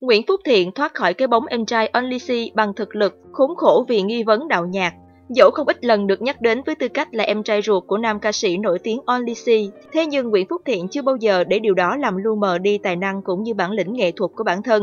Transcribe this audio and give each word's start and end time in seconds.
Nguyễn 0.00 0.22
Phúc 0.28 0.40
Thiện 0.44 0.72
thoát 0.72 0.94
khỏi 0.94 1.14
cái 1.14 1.28
bóng 1.28 1.46
em 1.46 1.66
trai 1.66 1.86
Only 1.86 2.18
C 2.18 2.54
bằng 2.54 2.74
thực 2.74 2.96
lực, 2.96 3.14
khốn 3.32 3.56
khổ 3.56 3.84
vì 3.88 4.02
nghi 4.02 4.22
vấn 4.22 4.48
đạo 4.48 4.66
nhạc. 4.66 4.94
Dẫu 5.28 5.50
không 5.50 5.66
ít 5.66 5.84
lần 5.84 6.06
được 6.06 6.22
nhắc 6.22 6.40
đến 6.40 6.62
với 6.66 6.74
tư 6.74 6.88
cách 6.88 7.08
là 7.14 7.24
em 7.24 7.42
trai 7.42 7.62
ruột 7.62 7.84
của 7.86 7.98
nam 7.98 8.20
ca 8.20 8.32
sĩ 8.32 8.56
nổi 8.56 8.78
tiếng 8.78 9.00
Only 9.06 9.34
C, 9.34 9.46
thế 9.92 10.06
nhưng 10.06 10.28
Nguyễn 10.28 10.46
Phúc 10.50 10.62
Thiện 10.64 10.88
chưa 10.88 11.02
bao 11.02 11.16
giờ 11.16 11.44
để 11.44 11.58
điều 11.58 11.74
đó 11.74 11.96
làm 11.96 12.16
lu 12.16 12.34
mờ 12.34 12.58
đi 12.58 12.78
tài 12.78 12.96
năng 12.96 13.22
cũng 13.22 13.42
như 13.42 13.54
bản 13.54 13.70
lĩnh 13.70 13.92
nghệ 13.92 14.12
thuật 14.12 14.30
của 14.36 14.44
bản 14.44 14.62
thân. 14.62 14.82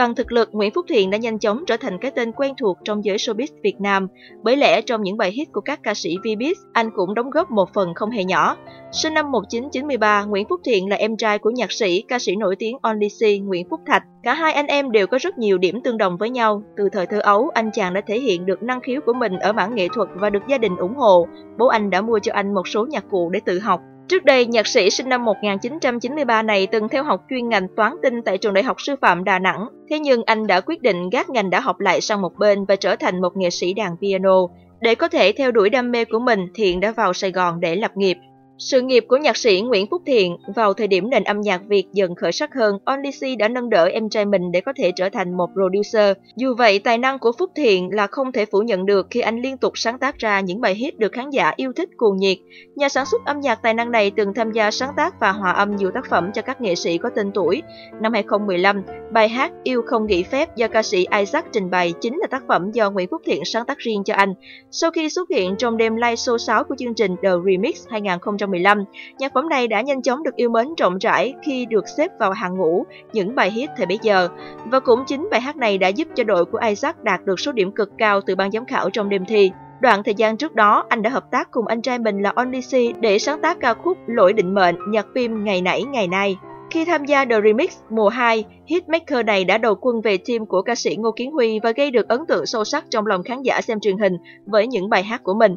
Bằng 0.00 0.14
thực 0.14 0.32
lực, 0.32 0.48
Nguyễn 0.52 0.70
Phúc 0.74 0.86
Thiện 0.88 1.10
đã 1.10 1.18
nhanh 1.18 1.38
chóng 1.38 1.64
trở 1.66 1.76
thành 1.76 1.98
cái 1.98 2.10
tên 2.10 2.32
quen 2.32 2.54
thuộc 2.60 2.78
trong 2.84 3.04
giới 3.04 3.16
showbiz 3.16 3.46
Việt 3.62 3.80
Nam. 3.80 4.08
Bởi 4.42 4.56
lẽ 4.56 4.82
trong 4.82 5.02
những 5.02 5.16
bài 5.16 5.30
hit 5.30 5.48
của 5.52 5.60
các 5.60 5.80
ca 5.82 5.94
sĩ 5.94 6.16
Vbiz, 6.24 6.54
anh 6.72 6.90
cũng 6.96 7.14
đóng 7.14 7.30
góp 7.30 7.50
một 7.50 7.68
phần 7.74 7.94
không 7.94 8.10
hề 8.10 8.24
nhỏ. 8.24 8.56
Sinh 8.92 9.14
năm 9.14 9.32
1993, 9.32 10.24
Nguyễn 10.24 10.46
Phúc 10.48 10.60
Thiện 10.64 10.88
là 10.88 10.96
em 10.96 11.16
trai 11.16 11.38
của 11.38 11.50
nhạc 11.50 11.72
sĩ, 11.72 12.02
ca 12.08 12.18
sĩ 12.18 12.36
nổi 12.36 12.56
tiếng 12.56 12.76
Only 12.82 13.08
C 13.08 13.42
Nguyễn 13.42 13.68
Phúc 13.70 13.80
Thạch. 13.86 14.02
Cả 14.22 14.34
hai 14.34 14.52
anh 14.52 14.66
em 14.66 14.92
đều 14.92 15.06
có 15.06 15.18
rất 15.20 15.38
nhiều 15.38 15.58
điểm 15.58 15.80
tương 15.84 15.98
đồng 15.98 16.16
với 16.16 16.30
nhau. 16.30 16.62
Từ 16.76 16.88
thời 16.92 17.06
thơ 17.06 17.20
ấu, 17.20 17.50
anh 17.54 17.70
chàng 17.72 17.94
đã 17.94 18.00
thể 18.06 18.20
hiện 18.20 18.46
được 18.46 18.62
năng 18.62 18.80
khiếu 18.80 19.00
của 19.06 19.12
mình 19.12 19.38
ở 19.38 19.52
mảng 19.52 19.74
nghệ 19.74 19.88
thuật 19.94 20.08
và 20.14 20.30
được 20.30 20.42
gia 20.48 20.58
đình 20.58 20.76
ủng 20.76 20.94
hộ. 20.96 21.26
Bố 21.58 21.66
anh 21.66 21.90
đã 21.90 22.00
mua 22.00 22.18
cho 22.18 22.32
anh 22.32 22.54
một 22.54 22.68
số 22.68 22.86
nhạc 22.86 23.04
cụ 23.10 23.30
để 23.30 23.40
tự 23.44 23.58
học. 23.58 23.80
Trước 24.10 24.24
đây, 24.24 24.46
nhạc 24.46 24.66
sĩ 24.66 24.90
sinh 24.90 25.08
năm 25.08 25.24
1993 25.24 26.42
này 26.42 26.66
từng 26.66 26.88
theo 26.88 27.04
học 27.04 27.20
chuyên 27.30 27.48
ngành 27.48 27.66
toán 27.76 27.92
tinh 28.02 28.22
tại 28.24 28.38
trường 28.38 28.54
đại 28.54 28.64
học 28.64 28.76
sư 28.80 28.94
phạm 29.00 29.24
Đà 29.24 29.38
Nẵng. 29.38 29.68
Thế 29.90 29.98
nhưng 29.98 30.22
anh 30.26 30.46
đã 30.46 30.60
quyết 30.60 30.82
định 30.82 31.10
gác 31.10 31.30
ngành 31.30 31.50
đã 31.50 31.60
học 31.60 31.80
lại 31.80 32.00
sang 32.00 32.22
một 32.22 32.32
bên 32.38 32.64
và 32.64 32.76
trở 32.76 32.96
thành 32.96 33.20
một 33.20 33.36
nghệ 33.36 33.50
sĩ 33.50 33.74
đàn 33.74 33.96
piano. 34.00 34.36
Để 34.80 34.94
có 34.94 35.08
thể 35.08 35.32
theo 35.32 35.52
đuổi 35.52 35.70
đam 35.70 35.90
mê 35.90 36.04
của 36.04 36.18
mình, 36.18 36.40
Thiện 36.54 36.80
đã 36.80 36.92
vào 36.92 37.12
Sài 37.12 37.32
Gòn 37.32 37.60
để 37.60 37.76
lập 37.76 37.90
nghiệp. 37.96 38.16
Sự 38.60 38.80
nghiệp 38.80 39.04
của 39.08 39.16
nhạc 39.16 39.36
sĩ 39.36 39.60
Nguyễn 39.60 39.86
Phúc 39.90 40.02
Thiện 40.06 40.36
vào 40.56 40.74
thời 40.74 40.86
điểm 40.86 41.10
nền 41.10 41.24
âm 41.24 41.40
nhạc 41.40 41.60
Việt 41.68 41.84
dần 41.92 42.14
khởi 42.14 42.32
sắc 42.32 42.54
hơn, 42.54 42.78
Only 42.84 43.10
C 43.10 43.38
đã 43.38 43.48
nâng 43.48 43.70
đỡ 43.70 43.84
em 43.84 44.08
trai 44.08 44.24
mình 44.24 44.52
để 44.52 44.60
có 44.60 44.72
thể 44.76 44.92
trở 44.96 45.08
thành 45.08 45.36
một 45.36 45.50
producer. 45.52 46.16
Dù 46.36 46.54
vậy, 46.58 46.78
tài 46.78 46.98
năng 46.98 47.18
của 47.18 47.32
Phúc 47.38 47.50
Thiện 47.56 47.88
là 47.92 48.06
không 48.06 48.32
thể 48.32 48.46
phủ 48.46 48.58
nhận 48.60 48.86
được 48.86 49.06
khi 49.10 49.20
anh 49.20 49.40
liên 49.42 49.56
tục 49.56 49.72
sáng 49.76 49.98
tác 49.98 50.18
ra 50.18 50.40
những 50.40 50.60
bài 50.60 50.74
hit 50.74 50.98
được 50.98 51.12
khán 51.12 51.30
giả 51.30 51.52
yêu 51.56 51.72
thích 51.72 51.88
cuồng 51.96 52.16
nhiệt. 52.16 52.38
Nhà 52.76 52.88
sản 52.88 53.06
xuất 53.06 53.24
âm 53.24 53.40
nhạc 53.40 53.62
tài 53.62 53.74
năng 53.74 53.90
này 53.90 54.10
từng 54.10 54.34
tham 54.34 54.52
gia 54.52 54.70
sáng 54.70 54.92
tác 54.96 55.20
và 55.20 55.32
hòa 55.32 55.52
âm 55.52 55.76
nhiều 55.76 55.90
tác 55.94 56.10
phẩm 56.10 56.30
cho 56.34 56.42
các 56.42 56.60
nghệ 56.60 56.74
sĩ 56.74 56.98
có 56.98 57.10
tên 57.16 57.30
tuổi. 57.34 57.62
Năm 58.00 58.12
2015, 58.12 58.82
bài 59.12 59.28
hát 59.28 59.52
Yêu 59.62 59.82
không 59.86 60.06
nghỉ 60.06 60.22
phép 60.22 60.56
do 60.56 60.68
ca 60.68 60.82
sĩ 60.82 61.06
Isaac 61.18 61.44
trình 61.52 61.70
bày 61.70 61.92
chính 62.00 62.18
là 62.18 62.26
tác 62.26 62.42
phẩm 62.48 62.70
do 62.72 62.90
Nguyễn 62.90 63.08
Phúc 63.10 63.22
Thiện 63.24 63.44
sáng 63.44 63.66
tác 63.66 63.78
riêng 63.78 64.02
cho 64.04 64.14
anh. 64.14 64.34
Sau 64.70 64.90
khi 64.90 65.08
xuất 65.08 65.30
hiện 65.30 65.56
trong 65.58 65.76
đêm 65.76 65.96
live 65.96 66.14
show 66.14 66.38
6 66.38 66.64
của 66.64 66.74
chương 66.78 66.94
trình 66.94 67.16
The 67.22 67.30
Remix 67.46 67.86
2015, 67.88 68.49
2015, 68.52 68.84
nhạc 69.18 69.32
phẩm 69.34 69.48
này 69.48 69.68
đã 69.68 69.80
nhanh 69.80 70.02
chóng 70.02 70.22
được 70.22 70.36
yêu 70.36 70.50
mến 70.50 70.66
rộng 70.78 70.98
rãi 70.98 71.34
khi 71.42 71.66
được 71.66 71.88
xếp 71.88 72.10
vào 72.18 72.32
hàng 72.32 72.56
ngũ 72.56 72.84
những 73.12 73.34
bài 73.34 73.50
hit 73.50 73.70
thời 73.76 73.86
bấy 73.86 73.98
giờ. 74.02 74.28
Và 74.64 74.80
cũng 74.80 75.04
chính 75.06 75.28
bài 75.30 75.40
hát 75.40 75.56
này 75.56 75.78
đã 75.78 75.88
giúp 75.88 76.08
cho 76.14 76.24
đội 76.24 76.44
của 76.44 76.58
Isaac 76.68 77.04
đạt 77.04 77.24
được 77.24 77.40
số 77.40 77.52
điểm 77.52 77.72
cực 77.72 77.90
cao 77.98 78.20
từ 78.20 78.36
ban 78.36 78.50
giám 78.50 78.64
khảo 78.64 78.90
trong 78.90 79.08
đêm 79.08 79.24
thi. 79.24 79.50
Đoạn 79.80 80.02
thời 80.02 80.14
gian 80.14 80.36
trước 80.36 80.54
đó, 80.54 80.84
anh 80.88 81.02
đã 81.02 81.10
hợp 81.10 81.30
tác 81.30 81.50
cùng 81.50 81.66
anh 81.66 81.82
trai 81.82 81.98
mình 81.98 82.22
là 82.22 82.32
Only 82.36 82.60
C 82.60 83.00
để 83.00 83.18
sáng 83.18 83.40
tác 83.40 83.60
ca 83.60 83.74
khúc 83.74 83.98
Lỗi 84.06 84.32
định 84.32 84.54
mệnh, 84.54 84.76
nhạc 84.88 85.06
phim 85.14 85.44
Ngày 85.44 85.60
nãy 85.60 85.82
ngày 85.82 86.08
nay. 86.08 86.36
Khi 86.70 86.84
tham 86.84 87.04
gia 87.04 87.24
The 87.24 87.40
Remix 87.44 87.78
mùa 87.90 88.08
2, 88.08 88.44
hitmaker 88.66 89.26
này 89.26 89.44
đã 89.44 89.58
đầu 89.58 89.74
quân 89.80 90.00
về 90.00 90.16
team 90.16 90.46
của 90.46 90.62
ca 90.62 90.74
sĩ 90.74 90.96
Ngô 90.96 91.12
Kiến 91.12 91.30
Huy 91.30 91.60
và 91.62 91.72
gây 91.76 91.90
được 91.90 92.08
ấn 92.08 92.20
tượng 92.28 92.46
sâu 92.46 92.64
sắc 92.64 92.84
trong 92.90 93.06
lòng 93.06 93.22
khán 93.22 93.42
giả 93.42 93.60
xem 93.60 93.80
truyền 93.80 93.98
hình 93.98 94.12
với 94.46 94.66
những 94.66 94.88
bài 94.90 95.02
hát 95.02 95.20
của 95.24 95.34
mình. 95.34 95.56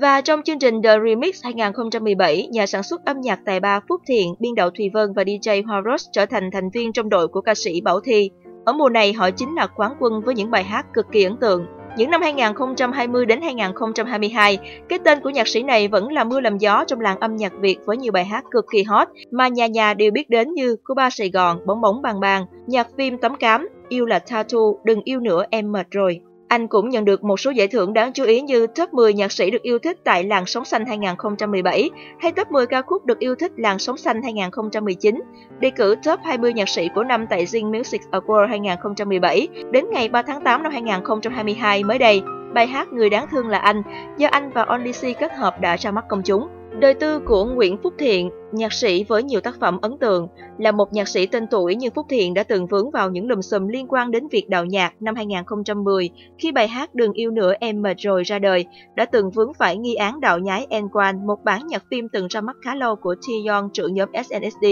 Và 0.00 0.20
trong 0.20 0.42
chương 0.42 0.58
trình 0.58 0.82
The 0.82 0.98
Remix 1.06 1.44
2017, 1.44 2.48
nhà 2.50 2.66
sản 2.66 2.82
xuất 2.82 3.04
âm 3.04 3.20
nhạc 3.20 3.38
tài 3.44 3.60
ba 3.60 3.80
Phúc 3.88 4.00
Thiện, 4.06 4.34
biên 4.38 4.54
đạo 4.54 4.70
Thùy 4.70 4.90
Vân 4.94 5.12
và 5.12 5.22
DJ 5.22 5.66
Horace 5.66 6.04
trở 6.12 6.26
thành 6.26 6.50
thành 6.52 6.70
viên 6.70 6.92
trong 6.92 7.08
đội 7.08 7.28
của 7.28 7.40
ca 7.40 7.54
sĩ 7.54 7.80
Bảo 7.80 8.00
Thi. 8.00 8.30
Ở 8.64 8.72
mùa 8.72 8.88
này, 8.88 9.12
họ 9.12 9.30
chính 9.30 9.54
là 9.54 9.66
quán 9.66 9.92
quân 10.00 10.20
với 10.24 10.34
những 10.34 10.50
bài 10.50 10.64
hát 10.64 10.86
cực 10.94 11.06
kỳ 11.12 11.24
ấn 11.24 11.36
tượng. 11.36 11.66
Những 11.96 12.10
năm 12.10 12.22
2020 12.22 13.26
đến 13.26 13.40
2022, 13.42 14.58
cái 14.88 14.98
tên 15.04 15.20
của 15.20 15.30
nhạc 15.30 15.48
sĩ 15.48 15.62
này 15.62 15.88
vẫn 15.88 16.12
là 16.12 16.24
mưa 16.24 16.40
làm 16.40 16.58
gió 16.58 16.84
trong 16.86 17.00
làng 17.00 17.20
âm 17.20 17.36
nhạc 17.36 17.52
Việt 17.60 17.78
với 17.84 17.96
nhiều 17.96 18.12
bài 18.12 18.24
hát 18.24 18.44
cực 18.50 18.64
kỳ 18.72 18.82
hot 18.82 19.08
mà 19.30 19.48
nhà 19.48 19.66
nhà 19.66 19.94
đều 19.94 20.10
biết 20.10 20.30
đến 20.30 20.54
như 20.54 20.76
Cuba 20.88 21.10
Sài 21.10 21.30
Gòn, 21.30 21.66
Bóng 21.66 21.80
bóng 21.80 22.02
bàn 22.02 22.20
bàn, 22.20 22.46
nhạc 22.66 22.88
phim 22.96 23.18
Tấm 23.18 23.36
cám, 23.36 23.68
Yêu 23.88 24.06
là 24.06 24.18
tattoo, 24.18 24.60
Đừng 24.84 25.00
yêu 25.04 25.20
nữa 25.20 25.44
em 25.50 25.72
mệt 25.72 25.86
rồi. 25.90 26.20
Anh 26.52 26.68
cũng 26.68 26.88
nhận 26.88 27.04
được 27.04 27.24
một 27.24 27.40
số 27.40 27.50
giải 27.50 27.68
thưởng 27.68 27.92
đáng 27.92 28.12
chú 28.12 28.24
ý 28.24 28.40
như 28.40 28.66
top 28.66 28.94
10 28.94 29.14
nhạc 29.14 29.32
sĩ 29.32 29.50
được 29.50 29.62
yêu 29.62 29.78
thích 29.78 29.98
tại 30.04 30.24
làng 30.24 30.46
Sống 30.46 30.64
Xanh 30.64 30.86
2017 30.86 31.90
hay 32.20 32.32
top 32.32 32.50
10 32.50 32.66
ca 32.66 32.82
khúc 32.82 33.04
được 33.04 33.18
yêu 33.18 33.34
thích 33.34 33.52
làng 33.56 33.78
Sống 33.78 33.96
Xanh 33.96 34.22
2019, 34.22 35.20
đề 35.60 35.70
cử 35.70 35.96
top 36.06 36.20
20 36.24 36.52
nhạc 36.52 36.68
sĩ 36.68 36.88
của 36.94 37.04
năm 37.04 37.26
tại 37.30 37.44
Zing 37.44 37.78
Music 37.78 38.00
Award 38.10 38.48
2017 38.48 39.48
đến 39.70 39.84
ngày 39.92 40.08
3 40.08 40.22
tháng 40.22 40.44
8 40.44 40.62
năm 40.62 40.72
2022 40.72 41.84
mới 41.84 41.98
đây. 41.98 42.22
Bài 42.54 42.66
hát 42.66 42.92
Người 42.92 43.10
đáng 43.10 43.26
thương 43.30 43.48
là 43.48 43.58
anh 43.58 43.82
do 44.16 44.28
anh 44.28 44.50
và 44.50 44.62
Only 44.62 44.92
C 44.92 45.02
kết 45.20 45.32
hợp 45.32 45.60
đã 45.60 45.76
ra 45.76 45.90
mắt 45.90 46.04
công 46.08 46.22
chúng. 46.22 46.48
Đời 46.80 46.94
tư 46.94 47.18
của 47.18 47.44
Nguyễn 47.44 47.76
Phúc 47.82 47.94
Thiện, 47.98 48.30
nhạc 48.52 48.72
sĩ 48.72 49.04
với 49.04 49.22
nhiều 49.22 49.40
tác 49.40 49.60
phẩm 49.60 49.78
ấn 49.82 49.98
tượng, 49.98 50.28
là 50.58 50.72
một 50.72 50.92
nhạc 50.92 51.08
sĩ 51.08 51.26
tên 51.26 51.46
tuổi 51.50 51.74
nhưng 51.74 51.94
Phúc 51.94 52.06
Thiện 52.08 52.34
đã 52.34 52.42
từng 52.42 52.66
vướng 52.66 52.90
vào 52.90 53.10
những 53.10 53.28
lùm 53.28 53.40
xùm 53.40 53.68
liên 53.68 53.86
quan 53.88 54.10
đến 54.10 54.28
việc 54.28 54.48
đạo 54.48 54.64
nhạc 54.64 55.02
năm 55.02 55.14
2010 55.14 56.10
khi 56.38 56.52
bài 56.52 56.68
hát 56.68 56.94
Đừng 56.94 57.12
yêu 57.12 57.30
nữa 57.30 57.52
em 57.60 57.82
mệt 57.82 57.96
rồi 57.98 58.22
ra 58.22 58.38
đời, 58.38 58.66
đã 58.94 59.04
từng 59.04 59.30
vướng 59.30 59.54
phải 59.54 59.76
nghi 59.76 59.94
án 59.94 60.20
đạo 60.20 60.38
nhái 60.38 60.66
Enquan, 60.70 61.26
một 61.26 61.44
bản 61.44 61.66
nhạc 61.66 61.82
phim 61.90 62.08
từng 62.12 62.26
ra 62.30 62.40
mắt 62.40 62.56
khá 62.64 62.74
lâu 62.74 62.96
của 62.96 63.14
Taeyeon 63.26 63.68
trưởng 63.72 63.94
nhóm 63.94 64.08
SNSD. 64.12 64.66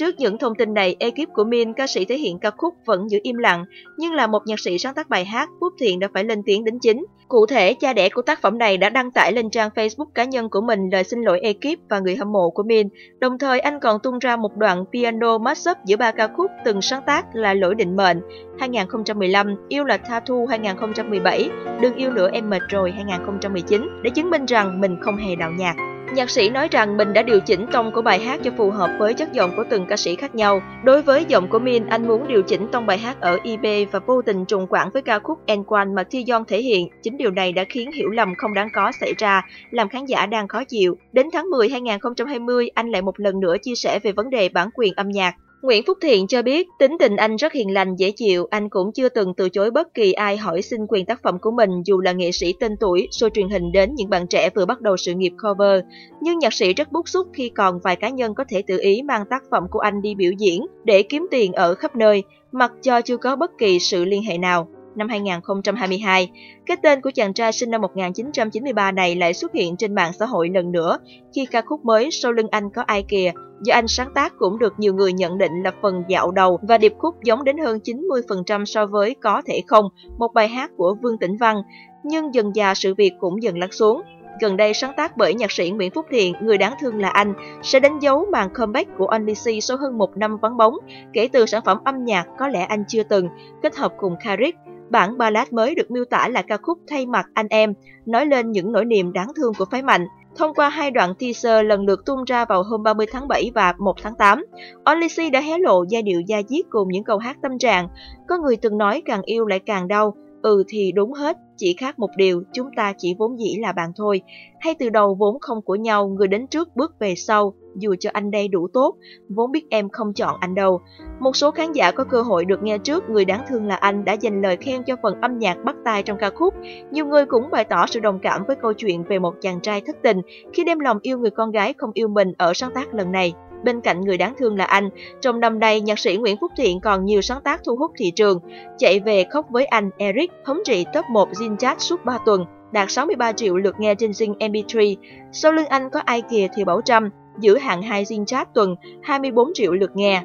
Trước 0.00 0.20
những 0.20 0.38
thông 0.38 0.54
tin 0.54 0.74
này, 0.74 0.96
ekip 0.98 1.32
của 1.32 1.44
Min, 1.44 1.72
ca 1.72 1.86
sĩ 1.86 2.04
thể 2.04 2.16
hiện 2.16 2.38
ca 2.38 2.50
khúc 2.50 2.74
vẫn 2.86 3.10
giữ 3.10 3.18
im 3.22 3.36
lặng, 3.36 3.64
nhưng 3.98 4.12
là 4.12 4.26
một 4.26 4.42
nhạc 4.46 4.60
sĩ 4.60 4.78
sáng 4.78 4.94
tác 4.94 5.08
bài 5.08 5.24
hát, 5.24 5.48
Quốc 5.60 5.72
Thiện 5.78 5.98
đã 5.98 6.08
phải 6.14 6.24
lên 6.24 6.42
tiếng 6.46 6.64
đính 6.64 6.78
chính. 6.78 7.04
Cụ 7.28 7.46
thể, 7.46 7.74
cha 7.74 7.92
đẻ 7.92 8.08
của 8.08 8.22
tác 8.22 8.42
phẩm 8.42 8.58
này 8.58 8.76
đã 8.76 8.90
đăng 8.90 9.10
tải 9.10 9.32
lên 9.32 9.50
trang 9.50 9.70
Facebook 9.74 10.04
cá 10.14 10.24
nhân 10.24 10.50
của 10.50 10.60
mình 10.60 10.80
lời 10.92 11.04
xin 11.04 11.22
lỗi 11.22 11.40
ekip 11.40 11.78
và 11.88 11.98
người 11.98 12.16
hâm 12.16 12.32
mộ 12.32 12.50
của 12.50 12.62
Min. 12.62 12.88
Đồng 13.18 13.38
thời, 13.38 13.60
anh 13.60 13.80
còn 13.80 14.00
tung 14.02 14.18
ra 14.18 14.36
một 14.36 14.56
đoạn 14.56 14.84
piano 14.92 15.38
mashup 15.38 15.76
giữa 15.84 15.96
ba 15.96 16.12
ca 16.12 16.28
khúc 16.36 16.50
từng 16.64 16.82
sáng 16.82 17.02
tác 17.06 17.24
là 17.32 17.54
Lỗi 17.54 17.74
định 17.74 17.96
mệnh 17.96 18.20
2015, 18.58 19.54
Yêu 19.68 19.84
là 19.84 19.96
Tattoo 19.96 20.36
2017, 20.48 21.50
Đừng 21.80 21.94
yêu 21.94 22.12
nữa 22.12 22.30
em 22.32 22.50
mệt 22.50 22.62
rồi 22.68 22.90
2019 22.90 23.88
để 24.02 24.10
chứng 24.10 24.30
minh 24.30 24.44
rằng 24.46 24.80
mình 24.80 24.96
không 25.00 25.16
hề 25.16 25.36
đạo 25.36 25.50
nhạc. 25.50 25.89
Nhạc 26.14 26.30
sĩ 26.30 26.50
nói 26.50 26.68
rằng 26.70 26.96
mình 26.96 27.12
đã 27.12 27.22
điều 27.22 27.40
chỉnh 27.40 27.66
tông 27.72 27.92
của 27.92 28.02
bài 28.02 28.20
hát 28.20 28.40
cho 28.44 28.50
phù 28.56 28.70
hợp 28.70 28.90
với 28.98 29.14
chất 29.14 29.32
giọng 29.32 29.56
của 29.56 29.64
từng 29.70 29.86
ca 29.86 29.96
sĩ 29.96 30.16
khác 30.16 30.34
nhau. 30.34 30.62
Đối 30.84 31.02
với 31.02 31.24
giọng 31.28 31.48
của 31.48 31.58
Min, 31.58 31.86
anh 31.86 32.08
muốn 32.08 32.28
điều 32.28 32.42
chỉnh 32.42 32.68
tông 32.72 32.86
bài 32.86 32.98
hát 32.98 33.20
ở 33.20 33.38
eBay 33.44 33.86
và 33.86 33.98
vô 33.98 34.22
tình 34.22 34.44
trùng 34.44 34.66
quảng 34.66 34.90
với 34.92 35.02
ca 35.02 35.18
khúc 35.18 35.38
Enquan 35.46 35.94
mà 35.94 36.02
Taeyeon 36.02 36.44
thể 36.48 36.62
hiện. 36.62 36.88
Chính 37.02 37.16
điều 37.16 37.30
này 37.30 37.52
đã 37.52 37.64
khiến 37.68 37.92
hiểu 37.92 38.08
lầm 38.08 38.34
không 38.34 38.54
đáng 38.54 38.68
có 38.74 38.92
xảy 39.00 39.14
ra, 39.18 39.42
làm 39.70 39.88
khán 39.88 40.04
giả 40.04 40.26
đang 40.26 40.48
khó 40.48 40.64
chịu. 40.64 40.96
Đến 41.12 41.26
tháng 41.32 41.50
10 41.50 41.68
2020, 41.68 42.70
anh 42.74 42.90
lại 42.90 43.02
một 43.02 43.20
lần 43.20 43.40
nữa 43.40 43.56
chia 43.62 43.74
sẻ 43.74 43.98
về 44.02 44.12
vấn 44.12 44.30
đề 44.30 44.48
bản 44.48 44.68
quyền 44.74 44.92
âm 44.96 45.08
nhạc. 45.08 45.34
Nguyễn 45.62 45.82
Phúc 45.86 45.98
Thiện 46.02 46.26
cho 46.26 46.42
biết, 46.42 46.68
tính 46.78 46.96
tình 46.98 47.16
anh 47.16 47.36
rất 47.36 47.52
hiền 47.52 47.74
lành, 47.74 47.96
dễ 47.96 48.10
chịu, 48.10 48.46
anh 48.50 48.68
cũng 48.68 48.92
chưa 48.92 49.08
từng 49.08 49.34
từ 49.34 49.48
chối 49.48 49.70
bất 49.70 49.94
kỳ 49.94 50.12
ai 50.12 50.36
hỏi 50.36 50.62
xin 50.62 50.80
quyền 50.88 51.06
tác 51.06 51.22
phẩm 51.22 51.38
của 51.38 51.50
mình 51.50 51.70
dù 51.84 52.00
là 52.00 52.12
nghệ 52.12 52.32
sĩ 52.32 52.54
tên 52.60 52.76
tuổi, 52.80 53.08
show 53.10 53.28
truyền 53.28 53.48
hình 53.48 53.72
đến 53.72 53.94
những 53.94 54.10
bạn 54.10 54.26
trẻ 54.26 54.50
vừa 54.54 54.66
bắt 54.66 54.80
đầu 54.80 54.96
sự 54.96 55.14
nghiệp 55.14 55.32
cover. 55.42 55.80
Nhưng 56.20 56.38
nhạc 56.38 56.52
sĩ 56.52 56.72
rất 56.72 56.92
bức 56.92 57.08
xúc 57.08 57.26
khi 57.32 57.48
còn 57.48 57.80
vài 57.84 57.96
cá 57.96 58.08
nhân 58.08 58.34
có 58.34 58.44
thể 58.48 58.62
tự 58.62 58.78
ý 58.80 59.02
mang 59.02 59.24
tác 59.30 59.42
phẩm 59.50 59.66
của 59.70 59.78
anh 59.78 60.02
đi 60.02 60.14
biểu 60.14 60.32
diễn 60.38 60.66
để 60.84 61.02
kiếm 61.02 61.26
tiền 61.30 61.52
ở 61.52 61.74
khắp 61.74 61.96
nơi, 61.96 62.22
mặc 62.52 62.72
cho 62.82 63.00
chưa 63.00 63.16
có 63.16 63.36
bất 63.36 63.50
kỳ 63.58 63.78
sự 63.78 64.04
liên 64.04 64.22
hệ 64.22 64.38
nào 64.38 64.68
năm 64.94 65.08
2022. 65.08 66.30
Cái 66.66 66.76
tên 66.82 67.00
của 67.00 67.10
chàng 67.14 67.34
trai 67.34 67.52
sinh 67.52 67.70
năm 67.70 67.80
1993 67.80 68.92
này 68.92 69.16
lại 69.16 69.34
xuất 69.34 69.52
hiện 69.52 69.76
trên 69.76 69.94
mạng 69.94 70.12
xã 70.18 70.26
hội 70.26 70.48
lần 70.54 70.72
nữa 70.72 70.98
khi 71.34 71.46
ca 71.50 71.62
khúc 71.62 71.84
mới 71.84 72.10
Sau 72.10 72.32
lưng 72.32 72.48
anh 72.50 72.70
có 72.70 72.82
ai 72.82 73.02
kìa 73.02 73.32
do 73.62 73.74
anh 73.74 73.88
sáng 73.88 74.10
tác 74.14 74.38
cũng 74.38 74.58
được 74.58 74.74
nhiều 74.78 74.94
người 74.94 75.12
nhận 75.12 75.38
định 75.38 75.62
là 75.64 75.72
phần 75.82 76.04
dạo 76.08 76.30
đầu 76.30 76.58
và 76.62 76.78
điệp 76.78 76.94
khúc 76.98 77.14
giống 77.24 77.44
đến 77.44 77.58
hơn 77.58 77.78
90% 77.84 78.64
so 78.64 78.86
với 78.86 79.14
Có 79.20 79.42
thể 79.46 79.62
không, 79.66 79.84
một 80.18 80.34
bài 80.34 80.48
hát 80.48 80.70
của 80.76 80.94
Vương 81.02 81.18
Tĩnh 81.18 81.36
Văn. 81.36 81.56
Nhưng 82.04 82.34
dần 82.34 82.54
dà 82.54 82.74
sự 82.74 82.94
việc 82.94 83.12
cũng 83.20 83.42
dần 83.42 83.58
lắng 83.58 83.72
xuống. 83.72 84.02
Gần 84.40 84.56
đây 84.56 84.74
sáng 84.74 84.92
tác 84.96 85.16
bởi 85.16 85.34
nhạc 85.34 85.50
sĩ 85.50 85.70
Nguyễn 85.70 85.90
Phúc 85.90 86.06
Thiện, 86.10 86.34
người 86.42 86.58
đáng 86.58 86.74
thương 86.80 87.00
là 87.00 87.08
anh, 87.08 87.34
sẽ 87.62 87.80
đánh 87.80 87.98
dấu 87.98 88.26
màn 88.32 88.50
comeback 88.54 88.98
của 88.98 89.06
Only 89.06 89.34
C 89.34 89.62
sau 89.62 89.76
hơn 89.76 89.98
một 89.98 90.16
năm 90.16 90.36
vắng 90.36 90.56
bóng, 90.56 90.74
kể 91.12 91.28
từ 91.32 91.46
sản 91.46 91.62
phẩm 91.64 91.78
âm 91.84 92.04
nhạc 92.04 92.26
có 92.38 92.48
lẽ 92.48 92.62
anh 92.62 92.84
chưa 92.88 93.02
từng, 93.02 93.28
kết 93.62 93.76
hợp 93.76 93.92
cùng 93.96 94.16
Karik. 94.24 94.56
Bản 94.90 95.18
ballad 95.18 95.48
mới 95.52 95.74
được 95.74 95.90
miêu 95.90 96.04
tả 96.04 96.28
là 96.28 96.42
ca 96.42 96.56
khúc 96.56 96.78
thay 96.88 97.06
mặt 97.06 97.26
anh 97.34 97.46
em, 97.50 97.74
nói 98.06 98.26
lên 98.26 98.50
những 98.50 98.72
nỗi 98.72 98.84
niềm 98.84 99.12
đáng 99.12 99.28
thương 99.36 99.52
của 99.58 99.64
phái 99.70 99.82
mạnh. 99.82 100.06
Thông 100.36 100.54
qua 100.54 100.68
hai 100.68 100.90
đoạn 100.90 101.14
teaser 101.18 101.66
lần 101.66 101.86
lượt 101.86 102.06
tung 102.06 102.24
ra 102.24 102.44
vào 102.44 102.62
hôm 102.62 102.82
30 102.82 103.06
tháng 103.12 103.28
7 103.28 103.50
và 103.54 103.74
1 103.78 103.96
tháng 104.02 104.14
8, 104.14 104.44
Only 104.84 105.08
C 105.08 105.32
đã 105.32 105.40
hé 105.40 105.58
lộ 105.58 105.84
giai 105.88 106.02
điệu 106.02 106.20
da 106.20 106.42
diết 106.48 106.66
cùng 106.70 106.88
những 106.88 107.04
câu 107.04 107.18
hát 107.18 107.36
tâm 107.42 107.58
trạng. 107.58 107.88
Có 108.28 108.38
người 108.38 108.56
từng 108.56 108.78
nói 108.78 109.02
càng 109.04 109.22
yêu 109.22 109.46
lại 109.46 109.58
càng 109.58 109.88
đau, 109.88 110.14
ừ 110.42 110.64
thì 110.68 110.92
đúng 110.92 111.12
hết, 111.12 111.36
chỉ 111.56 111.76
khác 111.78 111.98
một 111.98 112.10
điều, 112.16 112.42
chúng 112.52 112.68
ta 112.76 112.92
chỉ 112.98 113.14
vốn 113.18 113.40
dĩ 113.40 113.56
là 113.60 113.72
bạn 113.72 113.92
thôi. 113.96 114.22
Hay 114.60 114.74
từ 114.74 114.88
đầu 114.88 115.14
vốn 115.14 115.40
không 115.40 115.62
của 115.62 115.74
nhau, 115.74 116.08
người 116.08 116.28
đến 116.28 116.46
trước 116.46 116.76
bước 116.76 116.98
về 116.98 117.14
sau, 117.14 117.54
dù 117.76 117.94
cho 118.00 118.10
anh 118.12 118.30
đây 118.30 118.48
đủ 118.48 118.68
tốt, 118.72 118.96
vốn 119.28 119.52
biết 119.52 119.64
em 119.70 119.88
không 119.88 120.12
chọn 120.12 120.36
anh 120.40 120.54
đâu. 120.54 120.80
Một 121.20 121.36
số 121.36 121.50
khán 121.50 121.72
giả 121.72 121.90
có 121.90 122.04
cơ 122.04 122.22
hội 122.22 122.44
được 122.44 122.62
nghe 122.62 122.78
trước 122.78 123.10
Người 123.10 123.24
đáng 123.24 123.44
thương 123.48 123.66
là 123.66 123.76
anh 123.76 124.04
đã 124.04 124.12
dành 124.12 124.42
lời 124.42 124.56
khen 124.56 124.82
cho 124.82 124.96
phần 125.02 125.20
âm 125.20 125.38
nhạc 125.38 125.64
bắt 125.64 125.76
tai 125.84 126.02
trong 126.02 126.18
ca 126.18 126.30
khúc. 126.30 126.54
Nhiều 126.90 127.06
người 127.06 127.26
cũng 127.26 127.50
bày 127.50 127.64
tỏ 127.64 127.86
sự 127.86 128.00
đồng 128.00 128.18
cảm 128.18 128.44
với 128.46 128.56
câu 128.56 128.72
chuyện 128.72 129.04
về 129.04 129.18
một 129.18 129.34
chàng 129.40 129.60
trai 129.60 129.80
thất 129.80 129.96
tình 130.02 130.20
khi 130.52 130.64
đem 130.64 130.78
lòng 130.78 130.98
yêu 131.02 131.18
người 131.18 131.30
con 131.30 131.50
gái 131.50 131.74
không 131.78 131.90
yêu 131.94 132.08
mình 132.08 132.32
ở 132.38 132.52
sáng 132.54 132.70
tác 132.74 132.94
lần 132.94 133.12
này. 133.12 133.34
Bên 133.64 133.80
cạnh 133.80 134.00
người 134.00 134.18
đáng 134.18 134.34
thương 134.38 134.56
là 134.56 134.64
anh, 134.64 134.90
trong 135.20 135.40
năm 135.40 135.58
nay 135.58 135.80
nhạc 135.80 135.98
sĩ 135.98 136.16
Nguyễn 136.16 136.36
Phúc 136.40 136.52
Thiện 136.56 136.80
còn 136.80 137.04
nhiều 137.04 137.20
sáng 137.20 137.40
tác 137.40 137.60
thu 137.64 137.76
hút 137.76 137.90
thị 137.96 138.12
trường. 138.16 138.38
Chạy 138.78 139.00
về 139.00 139.24
khóc 139.30 139.46
với 139.50 139.64
anh 139.64 139.90
Eric 139.96 140.30
thống 140.44 140.58
trị 140.64 140.84
top 140.94 141.04
1 141.10 141.28
Zin 141.30 141.56
Chat 141.56 141.80
suốt 141.80 142.04
3 142.04 142.18
tuần, 142.26 142.44
đạt 142.72 142.90
63 142.90 143.32
triệu 143.32 143.56
lượt 143.56 143.74
nghe 143.78 143.94
trên 143.94 144.10
Zing 144.10 144.34
MP3. 144.38 144.96
Sau 145.32 145.52
lưng 145.52 145.66
anh 145.66 145.90
có 145.90 146.00
ai 146.04 146.22
kìa 146.30 146.48
thì 146.56 146.64
Bảo 146.64 146.80
Trâm, 146.80 147.10
giữ 147.40 147.58
hạng 147.58 147.82
2 147.82 148.04
Zing 148.04 148.24
Chat 148.24 148.54
tuần, 148.54 148.76
24 149.02 149.50
triệu 149.54 149.72
lượt 149.72 149.90
nghe. 149.94 150.22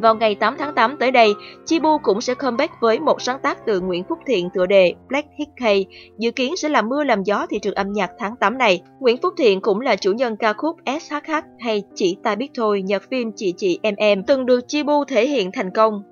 Vào 0.00 0.14
ngày 0.14 0.34
8 0.34 0.54
tháng 0.58 0.74
8 0.74 0.96
tới 1.00 1.10
đây, 1.10 1.34
Chibu 1.64 1.98
cũng 2.02 2.20
sẽ 2.20 2.34
comeback 2.34 2.72
với 2.80 3.00
một 3.00 3.22
sáng 3.22 3.38
tác 3.42 3.66
từ 3.66 3.80
Nguyễn 3.80 4.04
Phúc 4.08 4.18
Thiện 4.26 4.48
tựa 4.54 4.66
đề 4.66 4.94
Black 5.08 5.28
Hickey, 5.38 5.86
dự 6.18 6.30
kiến 6.30 6.56
sẽ 6.56 6.68
là 6.68 6.82
mưa 6.82 7.04
làm 7.04 7.22
gió 7.22 7.46
thị 7.50 7.58
trường 7.58 7.74
âm 7.74 7.92
nhạc 7.92 8.10
tháng 8.18 8.36
8 8.36 8.58
này. 8.58 8.82
Nguyễn 9.00 9.16
Phúc 9.22 9.34
Thiện 9.38 9.60
cũng 9.60 9.80
là 9.80 9.96
chủ 9.96 10.12
nhân 10.12 10.36
ca 10.36 10.52
khúc 10.52 10.76
SHH 11.00 11.32
hay 11.58 11.82
Chỉ 11.94 12.16
ta 12.22 12.34
biết 12.34 12.48
thôi 12.54 12.82
nhạc 12.82 13.02
phim 13.10 13.32
Chị 13.36 13.54
chị 13.56 13.78
em 13.82 13.94
em 13.96 14.22
từng 14.22 14.46
được 14.46 14.68
Chibu 14.68 15.04
thể 15.04 15.26
hiện 15.26 15.50
thành 15.52 15.70
công. 15.70 16.02